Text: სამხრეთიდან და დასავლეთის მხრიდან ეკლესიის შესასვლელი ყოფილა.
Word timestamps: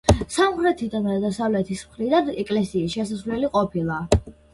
სამხრეთიდან 0.35 1.03
და 1.09 1.17
დასავლეთის 1.25 1.83
მხრიდან 1.89 2.31
ეკლესიის 2.45 2.97
შესასვლელი 2.97 3.51
ყოფილა. 3.59 4.01